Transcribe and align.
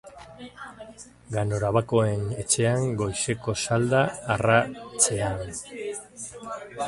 Ganorabakoen 1.35 2.23
etxean 2.45 2.87
goizeko 3.01 3.55
salda 3.67 4.01
arratsean. 4.37 5.55